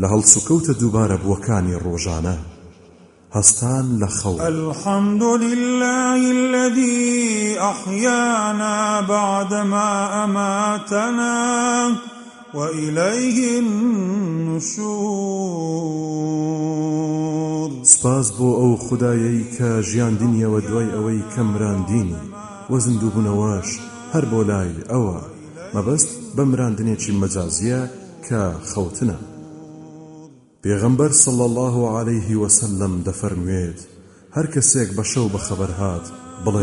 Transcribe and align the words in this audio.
لە 0.00 0.06
هەڵسوکەوتە 0.12 0.72
دووبارە 0.80 1.16
بووەکانی 1.22 1.80
ڕۆژانە. 1.84 2.36
هەستان 3.36 3.84
لە 4.00 4.08
خەڵ 4.18 4.36
الحمد 4.40 5.22
لله 5.22 6.20
الذي 6.38 7.58
أحيانا 7.72 9.00
بعدما 9.00 9.90
أماتنا 10.24 11.36
وإليه 12.54 13.38
النشور. 13.58 14.90
سپاس 17.84 18.26
بۆ 18.38 18.48
ئەو 18.60 18.72
خدایەی 18.86 19.40
کە 19.56 19.70
ژیاندنیەوە 19.90 20.60
دوای 20.68 20.88
ئەوەی 20.94 21.22
کەمراندینی 21.34 22.20
وەزندوو 22.70 23.12
بوونەوەش 23.14 23.68
هەر 24.12 24.24
بۆ 24.30 24.40
لای 24.50 24.72
ئەوە. 24.92 25.18
مەبەست 25.74 26.10
بە 26.36 26.42
مراندنێکی 26.50 27.12
مەجازیە 27.22 27.80
کە 28.26 28.42
خەوتنە. 28.70 29.18
پێغەمبەر 30.64 31.12
صڵ 31.24 31.38
الله 31.48 31.76
عليه 31.98 32.28
وسلم 32.42 32.92
دەفەرموێت 33.06 33.80
هەر 34.36 34.46
کەسێک 34.54 34.88
بە 34.96 35.04
شەو 35.12 35.26
بەخەبەر 35.34 35.70
هات 35.80 36.06
بڵێ 36.44 36.62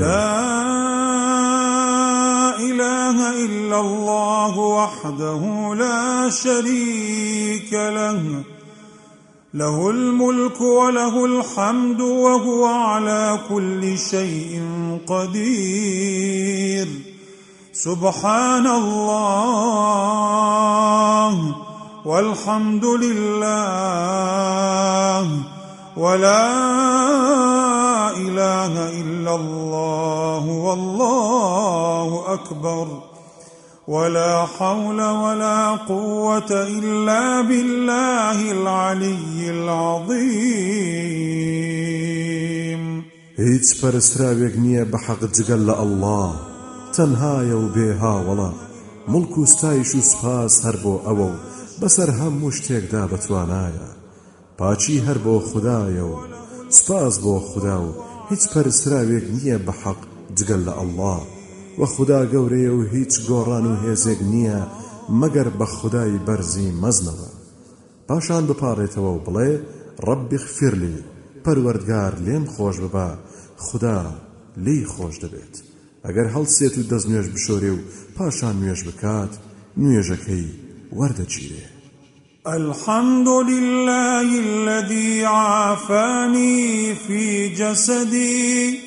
إله 2.70 3.18
إلا 3.46 3.80
الله 3.88 4.54
وحده 4.78 5.42
لا 5.84 6.30
شريك 6.30 7.74
له 7.74 8.44
له 9.54 9.90
الملك 9.90 10.62
وله 10.62 11.26
الحمد 11.26 12.02
وهو 12.02 12.66
على 12.66 13.40
كل 13.50 13.98
شيء 13.98 14.62
قدير. 15.08 16.88
سبحان 17.74 18.68
الله. 18.68 20.00
والحمد 22.06 22.86
لله 22.86 23.50
ولا 25.98 26.50
إله 28.18 28.90
إلا 29.02 29.36
الله 29.36 30.48
والله 30.48 32.34
أكبر 32.34 32.88
ولا 33.88 34.46
حول 34.46 35.02
ولا 35.02 35.76
قوة 35.76 36.52
إلا 36.52 37.42
بالله 37.42 38.52
العلي 38.52 39.50
العظيم. 39.50 41.00
هیچ 43.38 43.82
پەرستراوێک 43.82 44.56
نییە 44.64 44.86
بە 44.92 44.98
حەق 45.06 45.22
جگەل 45.36 45.62
لە 45.70 45.74
ئەلله. 45.80 46.30
تەنهایە 46.96 47.56
و 47.62 47.72
بێهاوەڵە 47.76 48.50
مڵک 49.12 49.34
و 49.38 49.46
ستایش 49.46 49.92
بەسەر 51.82 52.10
هەموو 52.20 52.56
شتێکدا 52.58 53.04
بەتوانایە 53.12 53.90
پاچی 54.58 55.04
هەر 55.06 55.18
بۆ 55.26 55.36
خدایە 55.50 56.06
و 56.12 56.16
سپاس 56.78 57.16
بۆ 57.24 57.36
خدا 57.50 57.78
و 57.86 57.90
هیچ 58.30 58.44
پەرستراوێک 58.54 59.26
نییە 59.36 59.58
بە 59.66 59.74
حەق 59.82 60.00
جگەل 60.38 60.62
لە 60.68 60.74
ئەلله 60.80 61.18
و 61.80 61.82
خدا 61.94 62.22
گەورەیە 62.34 62.72
و 62.78 62.82
هیچ 62.94 63.14
گۆڕان 63.30 63.66
و 63.68 63.80
هێزێک 63.84 64.20
نییە 64.34 64.60
مەگەر 65.22 65.48
بە 65.60 65.68
خدای 65.78 66.22
بەرزی 66.28 66.70
مەزنەوە. 66.82 67.30
پاشان 68.08 68.44
بپارێتەوە 68.50 69.12
و 69.14 69.24
بڵێ 69.26 69.52
ڕەبی 70.06 70.40
خفرلی 70.46 70.98
پەروەردگار 71.44 72.14
لێم 72.26 72.46
خۆش 72.54 72.76
ببە 72.84 73.08
خدا 73.66 74.00
لی 74.66 74.80
خۆش 74.94 75.16
دەبێت. 75.24 75.56
ئەگەر 76.06 76.28
هەڵسێت 76.36 76.74
و 76.78 76.88
دەست 76.92 77.08
نوێژ 77.10 77.28
بشۆرێ 77.36 77.72
و 77.74 77.80
پاشان 78.16 78.56
نوێژ 78.62 78.82
بکات 78.88 79.34
نوێژەکەی 79.82 80.48
وەردەگیرێ 80.98 81.66
الحمد 82.46 83.28
لله 83.28 84.28
الذي 84.40 85.26
عافاني 85.26 86.96
في 86.96 87.50
جسدي 87.50 88.80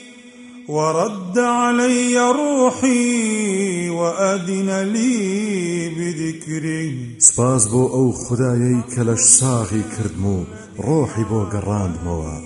ورد 0.68 1.38
علي 1.38 2.18
روحي 2.18 3.90
وأذن 3.90 4.70
لي 4.92 5.88
بذكره. 5.96 7.18
سپاس 7.18 7.68
بۆ 7.68 7.82
ئەو 7.94 8.12
خدایەی 8.12 8.82
کە 8.92 9.02
لەش 9.08 9.20
ساغی 9.20 9.84
کردم 9.94 10.26
و 10.26 10.46
ڕۆحی 10.78 11.24
بۆ 11.30 11.40
گەڕاندمەوە 11.52 12.36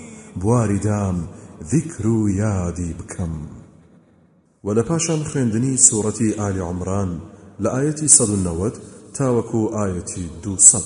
بواری 0.40 0.78
دام 0.78 1.28
ذیکر 1.70 2.06
و 2.06 2.28
یادی 2.28 2.94
بکەم. 2.98 3.34
و 4.64 4.74
لە 4.74 4.82
پاشان 4.88 5.24
خوێندنی 5.24 5.78
سوورەتی 5.86 6.36
ئالی 6.38 6.60
عمران 6.60 7.20
لە 7.62 7.68
ئاەتی 7.74 8.08
1990 9.16 9.18
تاوەکو 9.18 9.60
ئاەتی 9.76 10.24
200 10.44 10.82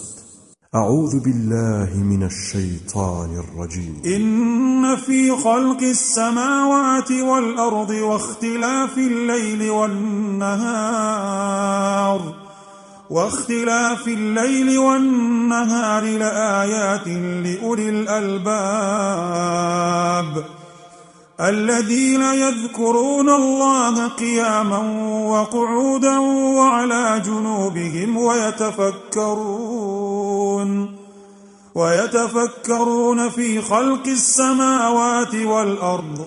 أعوذ 0.74 1.14
بالله 1.24 1.90
من 1.96 2.22
الشيطان 2.22 3.38
الرجيم. 3.38 4.02
إن 4.06 4.96
في 4.96 5.30
خلق 5.36 5.82
السماوات 5.82 7.10
والأرض 7.12 7.90
واختلاف 7.90 8.98
الليل 8.98 9.70
والنهار 9.70 10.60
واختلاف 13.10 14.08
الليل 14.08 14.78
والنهار 14.78 16.02
لآيات 16.02 17.06
لأولي 17.44 17.88
الألباب. 17.88 19.79
الذين 21.40 22.22
يذكرون 22.22 23.30
الله 23.30 24.08
قياما 24.08 24.78
وقعودا 25.28 26.18
وعلى 26.58 27.22
جنوبهم 27.24 28.16
ويتفكرون 28.16 29.70
ويتفكرون 31.74 33.28
في 33.28 33.62
خلق 33.62 34.06
السماوات 34.06 35.34
والأرض. 35.34 36.26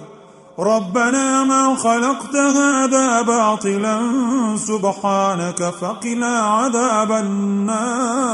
ربنا 0.60 1.44
ما 1.44 1.76
خلقت 1.76 2.36
هذا 2.36 3.22
باطلا 3.22 4.02
سبحانك 4.58 5.74
فقنا 5.82 6.40
عذاب 6.40 7.12
النار. 7.12 8.34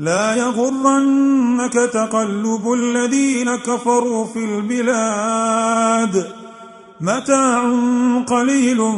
لا 0.00 0.34
يغرنك 0.34 1.72
تقلب 1.72 2.72
الذين 2.72 3.56
كفروا 3.56 4.26
في 4.26 4.44
البلاد. 4.44 6.32
متاع 7.00 7.72
قليل 8.26 8.92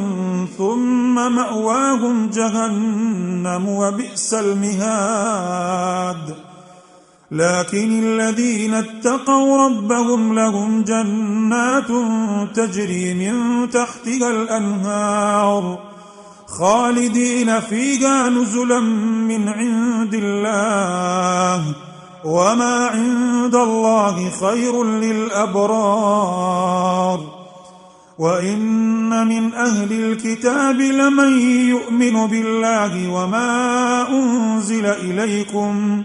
ثم 0.58 1.14
مأواهم 1.14 2.30
جهنم 2.30 3.68
وبئس 3.68 4.34
المهاد. 4.34 6.34
لكن 7.30 8.04
الذين 8.04 8.74
اتقوا 8.74 9.66
ربهم 9.66 10.34
لهم 10.34 10.82
جنات 10.82 11.88
تجري 12.54 13.14
من 13.14 13.70
تحتها 13.70 14.30
الأنهار. 14.30 15.91
خالدين 16.58 17.60
فيها 17.60 18.28
نزلا 18.28 18.80
من 18.80 19.48
عند 19.48 20.14
الله. 20.14 21.64
وما 22.24 22.86
عند 22.86 23.54
الله 23.54 24.30
خير 24.30 24.84
للأبرار. 24.84 26.22
وإن 28.18 29.28
من 29.28 29.54
أهل 29.54 29.92
الكتاب 29.92 30.80
لمن 30.80 31.40
يؤمن 31.68 32.26
بالله 32.26 33.10
وما 33.10 34.08
أنزل 34.08 34.86
إليكم. 34.86 36.02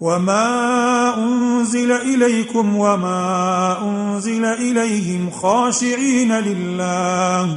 وما 0.00 1.14
أنزل 1.18 1.92
إليكم 1.92 2.76
وما 2.76 3.76
أنزل 3.82 4.44
إليهم 4.44 5.30
خاشعين 5.30 6.32
لله. 6.32 7.56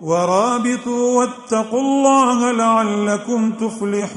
ورابطوا 0.00 1.18
واتقوا 1.18 1.80
الله 1.80 2.52
لعلكم 2.52 3.52
تفلحون 3.52 4.08